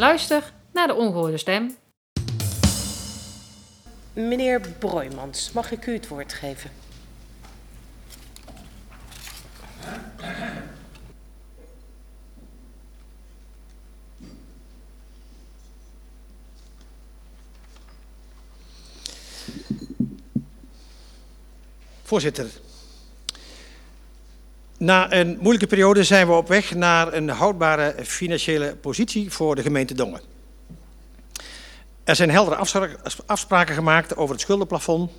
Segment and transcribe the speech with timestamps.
[0.00, 1.76] Luister naar de ongehoorde stem.
[4.12, 6.70] Meneer Broijmans, mag ik u het woord geven?
[22.02, 22.50] Voorzitter,
[24.80, 29.62] na een moeilijke periode zijn we op weg naar een houdbare financiële positie voor de
[29.62, 30.20] gemeente Dongen.
[32.04, 32.56] Er zijn heldere
[33.26, 35.10] afspraken gemaakt over het schuldenplafond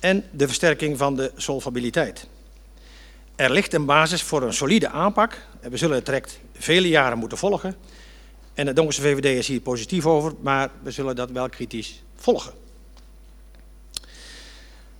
[0.00, 2.26] en de versterking van de solvabiliteit.
[3.36, 7.18] Er ligt een basis voor een solide aanpak en we zullen het traject vele jaren
[7.18, 7.76] moeten volgen.
[8.54, 12.52] En de Dongense VVD is hier positief over, maar we zullen dat wel kritisch volgen.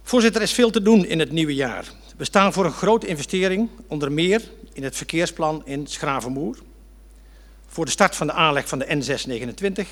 [0.03, 1.85] Voorzitter, er is veel te doen in het nieuwe jaar.
[2.17, 6.59] We staan voor een grote investering, onder meer in het verkeersplan in Schravenmoer.
[7.67, 9.87] Voor de start van de aanleg van de N629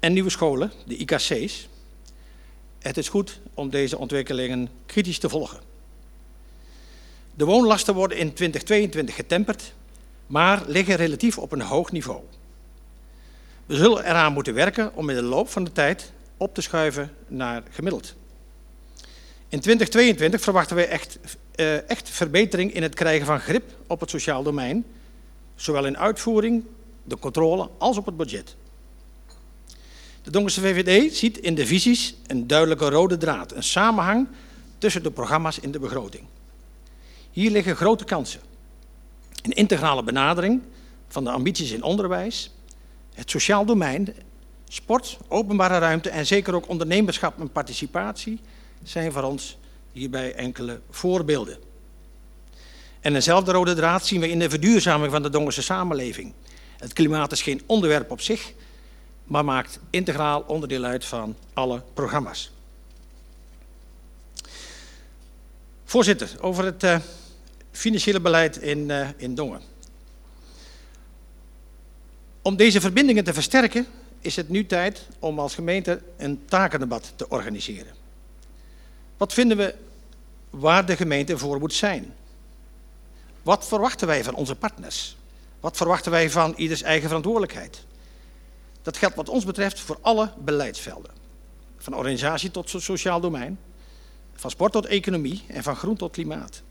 [0.00, 1.68] en nieuwe scholen, de IKC's.
[2.78, 5.60] Het is goed om deze ontwikkelingen kritisch te volgen.
[7.34, 9.74] De woonlasten worden in 2022 getemperd,
[10.26, 12.20] maar liggen relatief op een hoog niveau.
[13.66, 17.10] We zullen eraan moeten werken om in de loop van de tijd op te schuiven
[17.26, 18.14] naar gemiddeld.
[19.50, 21.18] In 2022 verwachten wij echt,
[21.56, 24.84] uh, echt verbetering in het krijgen van grip op het sociaal domein,
[25.54, 26.64] zowel in uitvoering,
[27.04, 28.56] de controle als op het budget.
[30.22, 34.28] De Donkerse VVD ziet in de visies een duidelijke rode draad, een samenhang
[34.78, 36.24] tussen de programma's in de begroting.
[37.30, 38.40] Hier liggen grote kansen.
[39.42, 40.62] Een integrale benadering
[41.08, 42.54] van de ambities in onderwijs,
[43.14, 44.14] het sociaal domein,
[44.68, 48.40] sport, openbare ruimte en zeker ook ondernemerschap en participatie
[48.82, 49.58] zijn voor ons
[49.92, 51.58] hierbij enkele voorbeelden.
[53.00, 56.32] En eenzelfde rode draad zien we in de verduurzaming van de Dongerse samenleving.
[56.76, 58.52] Het klimaat is geen onderwerp op zich,
[59.24, 62.50] maar maakt integraal onderdeel uit van alle programma's.
[65.84, 66.98] Voorzitter, over het uh,
[67.70, 69.60] financiële beleid in, uh, in Dongen.
[72.42, 73.86] Om deze verbindingen te versterken
[74.20, 77.99] is het nu tijd om als gemeente een takendebat te organiseren.
[79.20, 79.74] Wat vinden we
[80.50, 82.14] waar de gemeente voor moet zijn?
[83.42, 85.16] Wat verwachten wij van onze partners?
[85.60, 87.84] Wat verwachten wij van ieders eigen verantwoordelijkheid?
[88.82, 91.10] Dat geldt wat ons betreft voor alle beleidsvelden.
[91.78, 93.58] Van organisatie tot sociaal domein,
[94.34, 96.62] van sport tot economie en van groen tot klimaat.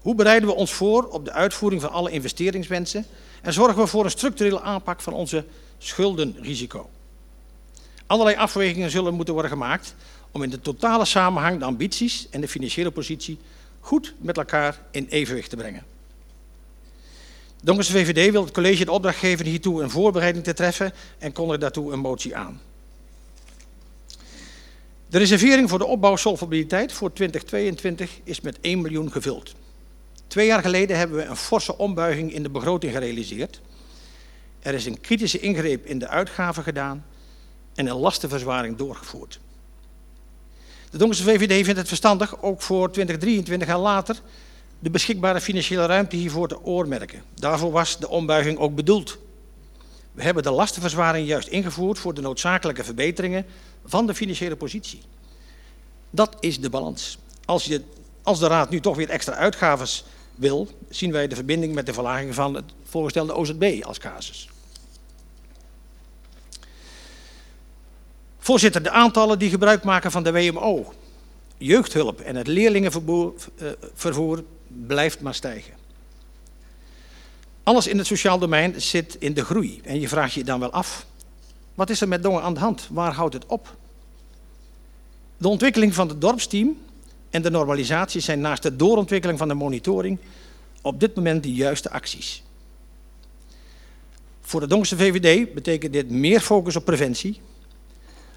[0.00, 3.06] Hoe bereiden we ons voor op de uitvoering van alle investeringswensen
[3.42, 5.44] en zorgen we voor een structurele aanpak van onze
[5.78, 6.90] schuldenrisico?
[8.06, 9.94] Allerlei afwegingen zullen moeten worden gemaakt
[10.30, 13.38] om in de totale samenhang de ambities en de financiële positie
[13.80, 15.84] goed met elkaar in evenwicht te brengen.
[17.62, 21.60] Donkerse VVD wil het college de opdracht geven hiertoe een voorbereiding te treffen en kondigt
[21.60, 22.60] daartoe een motie aan.
[25.08, 29.54] De reservering voor de opbouw solvabiliteit voor 2022 is met 1 miljoen gevuld.
[30.26, 33.60] Twee jaar geleden hebben we een forse ombuiging in de begroting gerealiseerd.
[34.60, 37.04] Er is een kritische ingreep in de uitgaven gedaan
[37.74, 39.40] en een lastenverzwaring doorgevoerd.
[40.90, 44.20] De Donkerse VVD vindt het verstandig, ook voor 2023 en later,
[44.78, 47.22] de beschikbare financiële ruimte hiervoor te oormerken.
[47.34, 49.18] Daarvoor was de ombuiging ook bedoeld.
[50.12, 53.46] We hebben de lastenverzwaring juist ingevoerd voor de noodzakelijke verbeteringen
[53.84, 55.00] van de financiële positie.
[56.10, 57.18] Dat is de balans.
[57.44, 57.82] Als, je,
[58.22, 61.92] als de Raad nu toch weer extra uitgaves wil, zien wij de verbinding met de
[61.92, 64.48] verlaging van het voorgestelde OZB als casus.
[68.48, 70.92] Voorzitter, de aantallen die gebruik maken van de WMO,
[71.58, 74.44] jeugdhulp en het leerlingenvervoer
[74.86, 75.74] blijft maar stijgen.
[77.62, 79.80] Alles in het sociaal domein zit in de groei.
[79.84, 81.06] En je vraagt je dan wel af,
[81.74, 82.88] wat is er met Dongen aan de hand?
[82.90, 83.76] Waar houdt het op?
[85.36, 86.76] De ontwikkeling van het dorpsteam
[87.30, 90.18] en de normalisatie zijn naast de doorontwikkeling van de monitoring
[90.82, 92.42] op dit moment de juiste acties.
[94.40, 97.40] Voor de Dongse VVD betekent dit meer focus op preventie,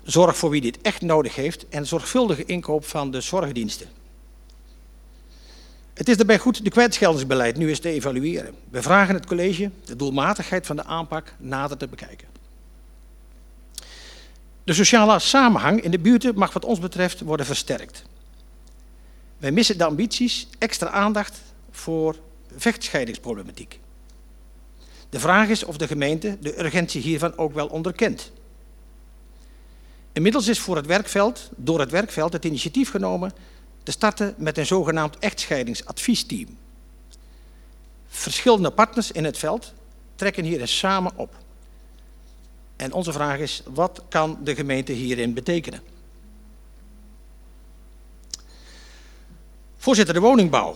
[0.04, 3.88] zorg voor wie dit echt nodig heeft en zorgvuldige inkoop van de zorgdiensten.
[5.94, 8.56] Het is daarbij goed de kwijtscheldingsbeleid nu eens te evalueren.
[8.70, 12.28] We vragen het college de doelmatigheid van de aanpak nader te bekijken.
[14.64, 18.04] De sociale samenhang in de buurten mag wat ons betreft worden versterkt.
[19.38, 22.16] Wij missen de ambities extra aandacht voor
[22.56, 23.80] vechtscheidingsproblematiek.
[25.10, 28.32] De vraag is of de gemeente de urgentie hiervan ook wel onderkent.
[30.14, 33.32] Inmiddels is voor het werkveld, door het werkveld het initiatief genomen
[33.84, 36.58] te starten met een zogenaamd echtscheidingsadviesteam.
[38.08, 39.74] Verschillende partners in het veld
[40.16, 41.36] trekken hier samen op.
[42.76, 45.82] En onze vraag is, wat kan de gemeente hierin betekenen?
[49.78, 50.76] Voorzitter, de woningbouw.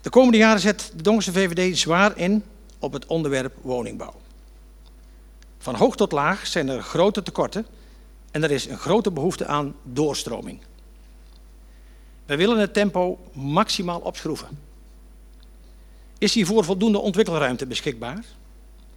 [0.00, 2.44] De komende jaren zet de Dongense VVD zwaar in
[2.78, 4.14] op het onderwerp woningbouw.
[5.60, 7.66] Van hoog tot laag zijn er grote tekorten
[8.30, 10.60] en er is een grote behoefte aan doorstroming.
[12.26, 14.58] Wij willen het tempo maximaal opschroeven.
[16.18, 18.24] Is hiervoor voldoende ontwikkelruimte beschikbaar?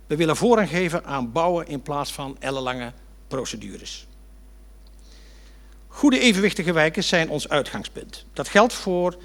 [0.08, 2.94] We willen voorrang geven aan bouwen in plaats van ellenlange
[3.28, 4.08] procedures.
[5.88, 8.26] Goede evenwichtige wijken zijn ons uitgangspunt.
[8.34, 9.18] Dat geldt voor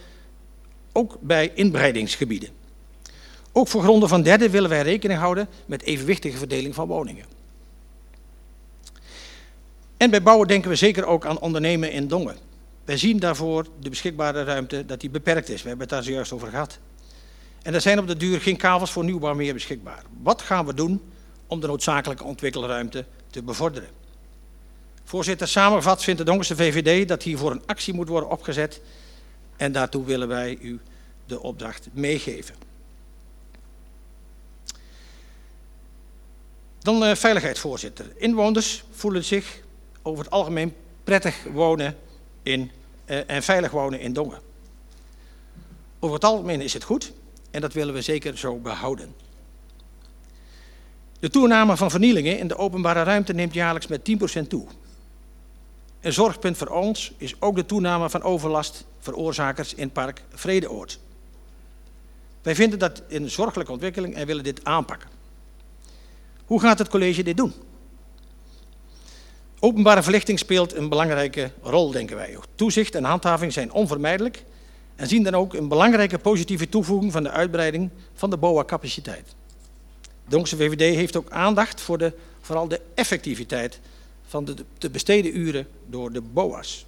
[0.92, 2.57] ook bij inbreidingsgebieden.
[3.58, 7.24] Ook voor gronden van derde willen wij rekening houden met evenwichtige verdeling van woningen.
[9.96, 12.36] En bij bouwen denken we zeker ook aan ondernemen in Dongen.
[12.84, 15.62] Wij zien daarvoor de beschikbare ruimte dat die beperkt is.
[15.62, 16.78] We hebben het daar zojuist over gehad.
[17.62, 20.02] En er zijn op de duur geen kavels voor nieuwbouw meer beschikbaar.
[20.22, 21.02] Wat gaan we doen
[21.46, 23.88] om de noodzakelijke ontwikkelruimte te bevorderen?
[25.04, 28.80] Voorzitter, samengevat vindt de Donkerse VVD dat hiervoor een actie moet worden opgezet.
[29.56, 30.80] En daartoe willen wij u
[31.26, 32.67] de opdracht meegeven.
[36.88, 38.12] Dan uh, veiligheid, voorzitter.
[38.16, 39.60] Inwoners voelen zich
[40.02, 40.74] over het algemeen
[41.04, 41.96] prettig wonen
[42.42, 42.70] in,
[43.06, 44.40] uh, en veilig wonen in Dongen.
[45.98, 47.12] Over het algemeen is het goed
[47.50, 49.14] en dat willen we zeker zo behouden.
[51.20, 54.10] De toename van vernielingen in de openbare ruimte neemt jaarlijks met
[54.42, 54.66] 10% toe.
[56.00, 60.98] Een zorgpunt voor ons is ook de toename van overlast veroorzakers in park Vredeoord.
[62.42, 65.17] Wij vinden dat een zorgelijke ontwikkeling en willen dit aanpakken.
[66.48, 67.52] Hoe gaat het college dit doen?
[69.58, 72.38] Openbare verlichting speelt een belangrijke rol, denken wij.
[72.54, 74.44] Toezicht en handhaving zijn onvermijdelijk
[74.96, 79.34] en zien dan ook een belangrijke positieve toevoeging van de uitbreiding van de BOA-capaciteit.
[80.00, 83.80] De Donkse VVD heeft ook aandacht voor de, vooral de effectiviteit
[84.26, 86.86] van de te besteden uren door de BOA's.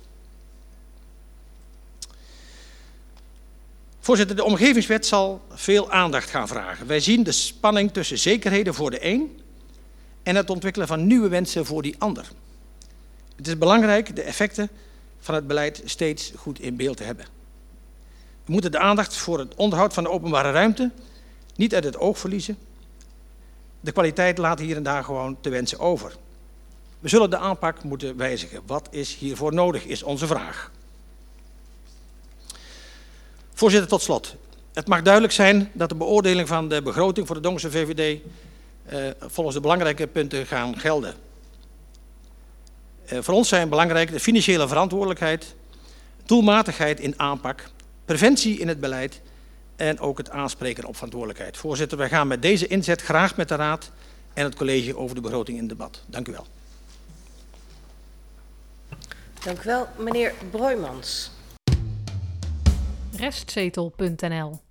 [3.99, 6.87] Voorzitter, de omgevingswet zal veel aandacht gaan vragen.
[6.87, 9.41] Wij zien de spanning tussen zekerheden voor de een
[10.31, 12.29] en het ontwikkelen van nieuwe wensen voor die ander.
[13.37, 14.69] Het is belangrijk de effecten
[15.21, 17.25] van het beleid steeds goed in beeld te hebben.
[18.45, 20.91] We moeten de aandacht voor het onderhoud van de openbare ruimte
[21.57, 22.59] niet uit het oog verliezen.
[23.81, 26.17] De kwaliteit laat hier en daar gewoon te wensen over.
[27.01, 28.63] We zullen de aanpak moeten wijzigen.
[28.67, 30.71] Wat is hiervoor nodig, is onze vraag.
[33.55, 34.37] Voorzitter, tot slot.
[34.73, 38.21] Het mag duidelijk zijn dat de beoordeling van de begroting voor de Dongse VVD
[39.21, 41.15] volgens de belangrijke punten gaan gelden.
[43.11, 45.55] Eh, voor ons zijn belangrijk de financiële verantwoordelijkheid,
[46.25, 47.71] doelmatigheid in aanpak,
[48.05, 49.21] preventie in het beleid
[49.77, 51.57] en ook het aanspreken op verantwoordelijkheid.
[51.57, 53.91] Voorzitter, wij gaan met deze inzet graag met de Raad
[54.33, 56.03] en het college over de begroting in debat.
[56.07, 56.47] Dank u wel.
[59.45, 61.31] Dank u wel, meneer Broijmans.
[63.17, 64.70] Restzetel.nl